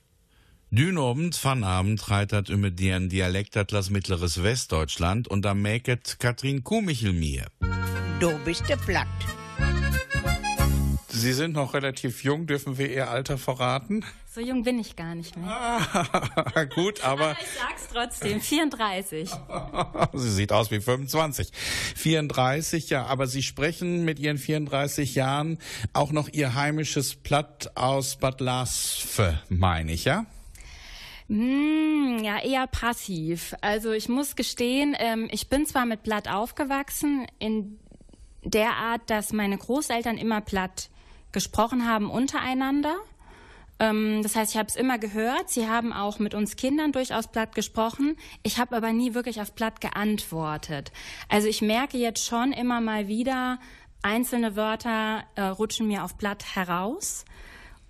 [0.69, 7.47] Dünobend vanavond reitert über den Dialektatlas Mittleres Westdeutschland und da mäket Katrin Kumichel mir.
[8.19, 9.07] Du bist der platt.
[11.17, 14.05] Sie sind noch relativ jung, dürfen wir Ihr Alter verraten?
[14.29, 16.69] So jung bin ich gar nicht mehr.
[16.75, 19.31] Gut, aber Ich sag's trotzdem, 34.
[20.13, 21.51] sie sieht aus wie 25.
[21.95, 25.57] 34, ja, aber Sie sprechen mit Ihren 34 Jahren
[25.93, 30.27] auch noch Ihr heimisches Platt aus Bad Lasve, meine ich, ja?
[31.29, 33.55] Mm, ja, eher passiv.
[33.61, 37.79] Also ich muss gestehen, ähm, ich bin zwar mit Platt aufgewachsen, in
[38.43, 40.91] der Art, dass meine Großeltern immer Platt
[41.37, 42.95] gesprochen haben untereinander.
[43.79, 45.51] Ähm, das heißt, ich habe es immer gehört.
[45.51, 48.17] Sie haben auch mit uns Kindern durchaus Platt gesprochen.
[48.41, 50.91] Ich habe aber nie wirklich auf Platt geantwortet.
[51.29, 53.59] Also ich merke jetzt schon immer mal wieder,
[54.01, 57.23] einzelne Wörter äh, rutschen mir auf Platt heraus.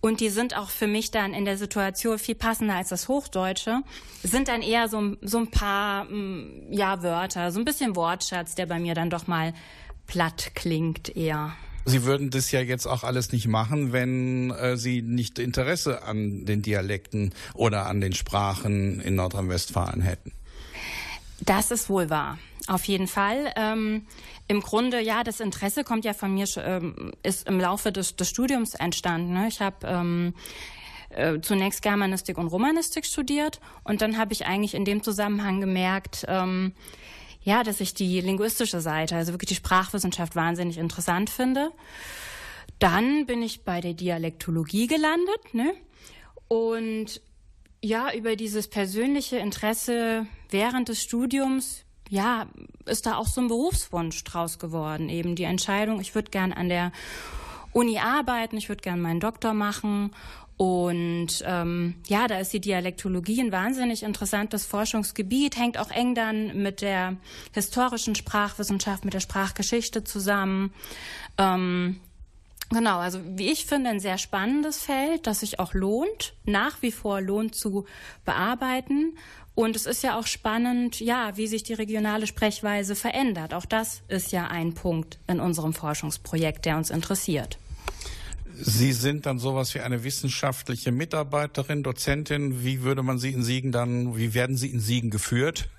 [0.02, 3.82] Und die sind auch für mich dann in der Situation viel passender als das Hochdeutsche.
[4.24, 8.66] Sind dann eher so, so ein paar mm, ja, Wörter, so ein bisschen Wortschatz, der
[8.66, 9.54] bei mir dann doch mal
[10.06, 11.56] platt klingt eher.
[11.88, 16.46] Sie würden das ja jetzt auch alles nicht machen, wenn äh, Sie nicht Interesse an
[16.46, 20.34] den Dialekten oder an den Sprachen in Nordrhein-Westfalen hätten.
[21.40, 22.40] Das ist wohl wahr.
[22.68, 23.54] Auf jeden Fall.
[23.56, 24.06] Ähm,
[24.50, 28.30] Im Grunde, ja, das Interesse kommt ja von mir, ähm, ist im Laufe des, des
[28.30, 29.34] Studiums entstanden.
[29.34, 29.48] Ne?
[29.48, 30.34] Ich habe ähm,
[31.10, 36.26] äh, zunächst Germanistik und Romanistik studiert und dann habe ich eigentlich in dem Zusammenhang gemerkt,
[36.28, 36.74] ähm,
[37.48, 41.72] ja, dass ich die linguistische Seite, also wirklich die Sprachwissenschaft wahnsinnig interessant finde.
[42.78, 45.74] Dann bin ich bei der Dialektologie gelandet, ne?
[46.50, 47.22] Und
[47.82, 52.48] ja, über dieses persönliche Interesse während des Studiums, ja,
[52.86, 55.08] ist da auch so ein Berufswunsch draus geworden.
[55.08, 56.92] Eben die Entscheidung, ich würde gern an der
[57.72, 60.12] Uni arbeiten, ich würde gern meinen Doktor machen.
[60.58, 66.62] Und ähm, ja, da ist die Dialektologie ein wahnsinnig interessantes Forschungsgebiet, hängt auch eng dann
[66.62, 67.16] mit der
[67.54, 70.74] historischen Sprachwissenschaft, mit der Sprachgeschichte zusammen.
[71.38, 72.00] Ähm,
[72.70, 76.92] Genau, also wie ich finde, ein sehr spannendes Feld, das sich auch lohnt, nach wie
[76.92, 77.86] vor lohnt zu
[78.26, 79.18] bearbeiten.
[79.56, 83.54] Und es ist ja auch spannend, ja, wie sich die regionale Sprechweise verändert.
[83.54, 87.58] Auch das ist ja ein Punkt in unserem Forschungsprojekt, der uns interessiert.
[88.60, 92.64] Sie sind dann sowas wie eine wissenschaftliche Mitarbeiterin, Dozentin.
[92.64, 95.70] Wie würde man Sie in Siegen dann, wie werden Sie in Siegen geführt?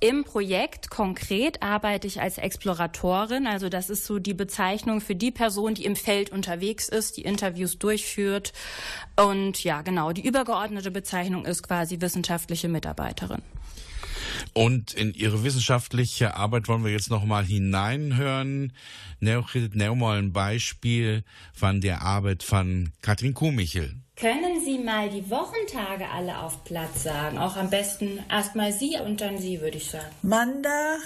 [0.00, 5.30] Im Projekt konkret arbeite ich als Exploratorin, also das ist so die Bezeichnung für die
[5.30, 8.52] Person, die im Feld unterwegs ist, die Interviews durchführt.
[9.16, 13.40] Und ja, genau, die übergeordnete Bezeichnung ist quasi wissenschaftliche Mitarbeiterin.
[14.52, 18.72] Und in Ihre wissenschaftliche Arbeit wollen wir jetzt noch mal hineinhören.
[19.20, 23.94] Nehmen mal ein Beispiel von der Arbeit von Katrin Kuhmichel.
[24.16, 27.36] Können Sie mal die Wochentage alle auf Platz sagen?
[27.38, 30.06] Auch am besten erst mal Sie und dann Sie, würde ich sagen.
[30.22, 31.00] Montag,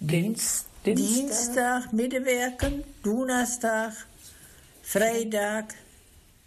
[0.00, 3.92] Dienst, Dienstag, Dienstag Mittewerken, Donnerstag,
[4.82, 5.74] Freitag,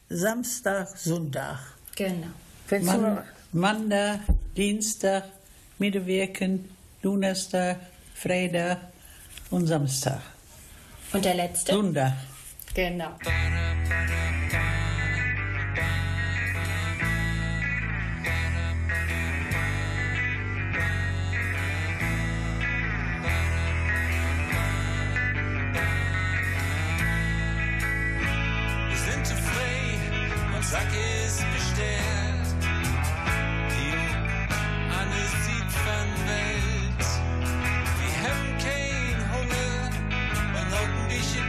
[0.10, 1.60] Samstag, Sonntag.
[1.95, 2.28] Genau.
[2.70, 3.24] Man,
[3.54, 4.22] Montag,
[4.58, 5.26] Dienstag,
[5.78, 6.70] Mittewerken,
[7.04, 7.78] Donnerstag,
[8.16, 8.80] Freitag
[9.51, 10.22] und Samstag.
[11.14, 11.74] Und der letzte?
[11.74, 12.14] Sonntag.
[12.74, 13.12] Genau.
[41.14, 41.43] Und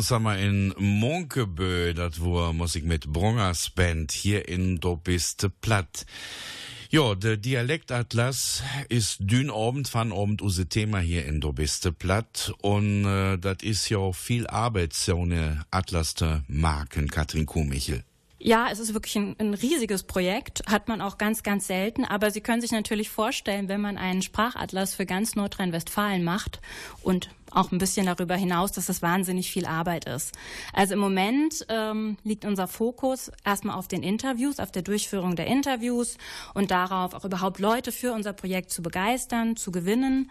[0.00, 6.06] Indian Summer in Munkebö, das war Musik mit Brungers Band hier in Do bist platt.
[6.88, 12.54] Ja, der Dialektatlas ist dünn abend van abend unser Thema hier in der beste Platt
[12.62, 18.02] und äh, das ist ja viel Arbeit, so eine Atlas zu machen, Katrin Kuhmichel.
[18.42, 22.06] Ja, es ist wirklich ein, ein, riesiges Projekt, hat man auch ganz, ganz selten.
[22.06, 26.58] Aber Sie können sich natürlich vorstellen, wenn man einen Sprachatlas für ganz Nordrhein-Westfalen macht
[27.02, 30.32] und auch ein bisschen darüber hinaus, dass das wahnsinnig viel Arbeit ist.
[30.72, 35.46] Also im Moment ähm, liegt unser Fokus erstmal auf den Interviews, auf der Durchführung der
[35.46, 36.16] Interviews
[36.54, 40.30] und darauf, auch überhaupt Leute für unser Projekt zu begeistern, zu gewinnen.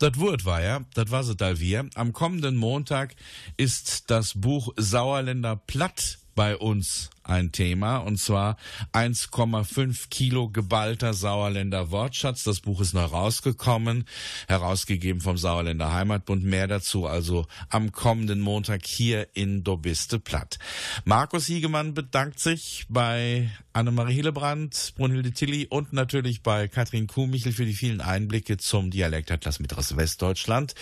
[0.00, 1.54] Das Wort war ja, das war es da.
[1.94, 3.14] Am kommenden Montag
[3.56, 8.56] ist das Buch Sauerländer Platt bei uns ein Thema und zwar
[8.92, 12.44] 1,5 Kilo geballter Sauerländer Wortschatz.
[12.44, 14.04] Das Buch ist noch rausgekommen,
[14.46, 16.44] herausgegeben vom Sauerländer Heimatbund.
[16.44, 20.58] Mehr dazu also am kommenden Montag hier in Dobiste Platt.
[21.04, 27.64] Markus Hiegemann bedankt sich bei Annemarie Hillebrand, Brunhilde Tilly und natürlich bei Katrin Kuhmichel für
[27.64, 30.74] die vielen Einblicke zum Dialektatlas Mittleres Westdeutschland.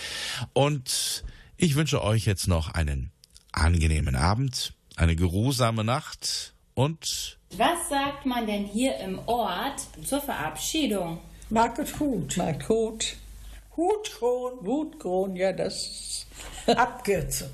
[0.51, 1.23] Und
[1.57, 3.11] ich wünsche euch jetzt noch einen
[3.51, 11.19] angenehmen Abend eine geruhsame Nacht und Was sagt man denn hier im Ort zur Verabschiedung?
[11.49, 12.37] Market Hut.
[12.37, 13.15] Market Hut.
[13.75, 14.59] Hutkron.
[14.65, 16.25] Hutkron, ja, das
[16.67, 17.49] Abkürzung.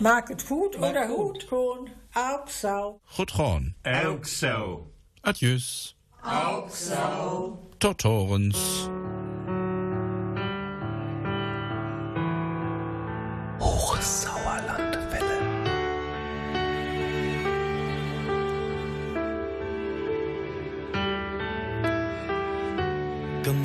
[0.00, 1.90] Market Hut oder Hutkron.
[2.14, 3.00] Auch so.
[3.16, 3.74] Hutron.
[3.84, 4.86] Auch so.
[5.22, 5.94] Adieus.
[6.22, 7.58] Auch so.
[7.78, 8.88] Totorens.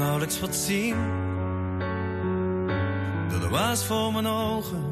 [0.02, 0.95] Nauwelijks wat zien.
[3.30, 4.84] Door de waas voor mijn ogen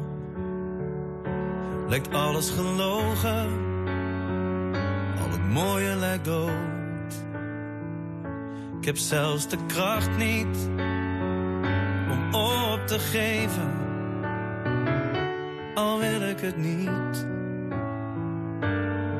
[1.88, 3.48] lijkt alles gelogen.
[5.22, 7.24] Al het mooie lijkt dood.
[8.78, 10.68] Ik heb zelfs de kracht niet
[12.10, 13.72] om op te geven.
[15.74, 17.26] Al wil ik het niet.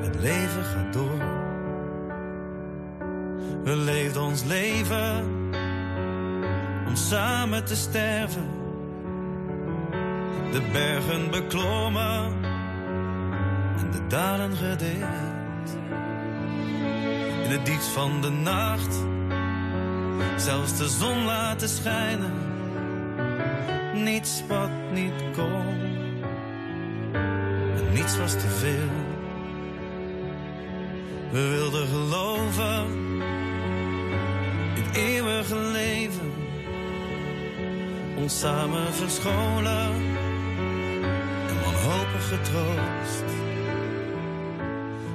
[0.00, 1.38] Het leven gaat door.
[3.64, 5.38] We leefden ons leven
[6.90, 8.48] om samen te sterven.
[10.52, 12.44] De bergen beklommen
[13.76, 15.76] en de dalen gedeeld.
[17.44, 18.98] In het diepst van de nacht
[20.36, 22.32] zelfs de zon laten schijnen.
[23.94, 25.78] Niets wat niet kon
[27.76, 28.90] en niets was te veel.
[31.30, 32.86] We wilden geloven
[34.74, 36.29] in eeuwige leven
[38.20, 39.92] ons samen verscholen
[41.48, 43.28] en wanhopig getroost.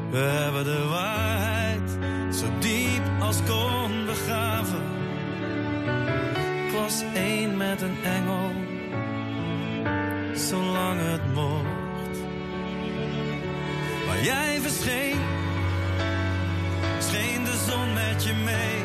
[0.09, 1.89] We hebben de waarheid
[2.35, 4.83] zo diep ons kon begraven.
[6.65, 8.51] Ik was één met een engel,
[10.33, 12.17] zolang het mocht.
[14.07, 15.19] Maar jij verscheen,
[16.99, 18.83] scheen de zon met je mee.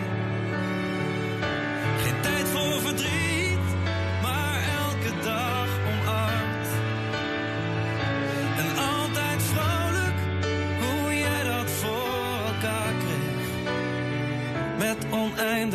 [2.02, 3.29] Geen tijd voor verdriet,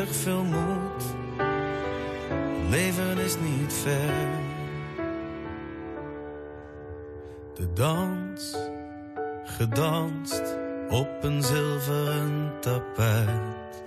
[0.04, 1.04] veel moed.
[2.70, 4.28] Leven is niet ver.
[7.56, 8.58] De dans,
[9.46, 10.58] gedanst
[10.90, 13.84] op een zilveren tapijt.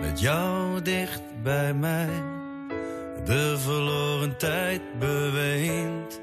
[0.00, 2.22] Met jou dicht bij mij,
[3.24, 6.20] de verloren tijd beweend.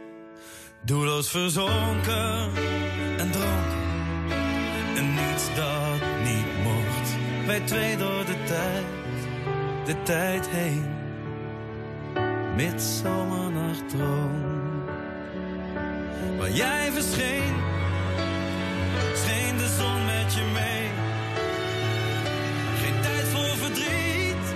[0.82, 2.50] Doelloos verzonken
[3.18, 4.38] en dronken,
[4.96, 5.99] en niets mocht.
[7.50, 8.86] Wij twee door de tijd,
[9.86, 10.86] de tijd heen,
[12.56, 14.44] midzomernachtdroom.
[16.38, 17.54] Waar jij verscheen,
[19.14, 20.90] scheen de zon met je mee.
[22.82, 24.54] Geen tijd voor verdriet,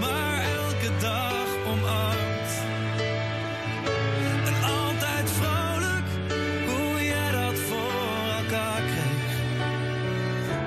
[0.00, 2.50] maar elke dag omarmd.
[4.46, 6.06] En altijd vrolijk,
[6.66, 7.92] hoe jij dat voor
[8.38, 9.40] elkaar kreeg.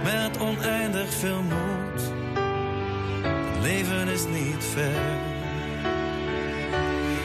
[0.04, 1.65] Met oneindig veel moed,
[4.16, 5.06] is niet ver.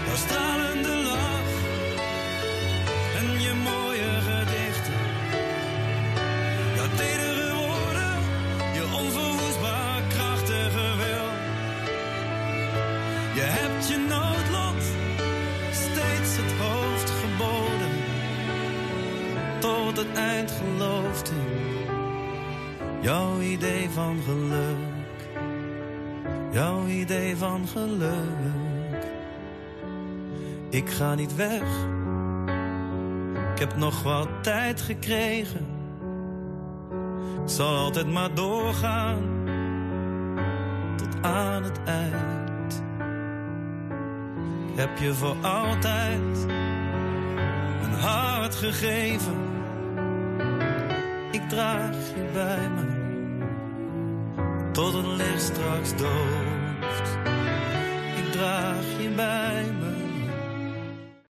[0.06, 1.52] Jouw stralende lach
[3.18, 5.02] en je mooie gedichten.
[6.76, 8.16] Jouw tedere woorden,
[8.76, 11.28] je onverwoestbaar krachtige wil.
[13.34, 14.82] Je hebt je noodlot
[15.70, 17.94] steeds het hoofd geboden.
[19.58, 21.34] Tot het eind geloofde
[23.00, 24.89] jouw idee van geluk.
[27.10, 29.04] Idee van geluk.
[30.68, 31.62] Ik ga niet weg.
[33.52, 35.66] Ik heb nog wat tijd gekregen.
[37.42, 39.22] Ik zal altijd maar doorgaan.
[40.96, 42.82] Tot aan het eind.
[44.72, 46.46] Ik heb je voor altijd
[47.82, 49.38] een hart gegeven.
[51.30, 52.98] Ik draag je bij me.
[54.72, 56.59] Tot het licht straks dooft.
[58.40, 59.89] Draag je bij me